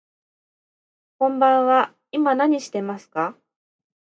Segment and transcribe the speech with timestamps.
[1.19, 3.37] こんばんは、今何してますか。